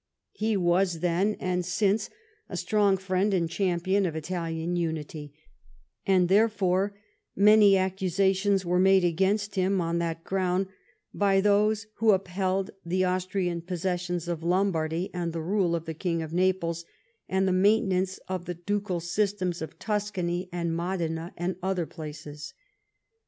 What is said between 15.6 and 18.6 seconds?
of the King of Naples, and the maintenance of the